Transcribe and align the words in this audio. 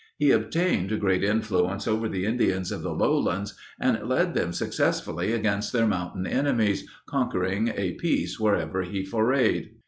He 0.17 0.31
obtained 0.31 0.99
great 0.99 1.23
influence 1.23 1.87
over 1.87 2.09
the 2.09 2.25
Indians 2.25 2.71
of 2.71 2.81
the 2.81 2.89
lowlands 2.91 3.55
and 3.79 4.01
led 4.09 4.33
them 4.33 4.51
successfully 4.51 5.31
against 5.31 5.71
their 5.71 5.85
mountain 5.85 6.25
enemies, 6.25 6.89
conquering 7.05 7.67
a 7.67 7.91
peace 7.93 8.39
wherever 8.39 8.81
he 8.81 9.05
forayed. 9.05 9.69